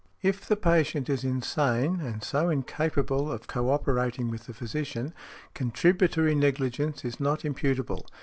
If 0.23 0.47
the 0.47 0.55
patient 0.55 1.11
is 1.11 1.23
insane, 1.23 1.99
and 2.01 2.23
so 2.23 2.49
incapable 2.49 3.31
of 3.31 3.45
co 3.45 3.69
operating 3.69 4.31
with 4.31 4.47
the 4.47 4.53
physician, 4.55 5.13
contributory 5.53 6.33
negligence 6.33 7.05
is 7.05 7.19
not 7.19 7.45
imputable. 7.45 8.07